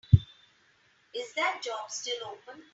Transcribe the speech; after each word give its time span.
Is 1.13 1.33
that 1.35 1.61
job 1.63 1.91
still 1.91 2.17
open? 2.29 2.63